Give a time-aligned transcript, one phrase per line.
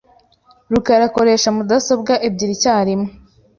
[0.71, 3.09] rukara akoresha mudasobwa ebyiri icyarimwe.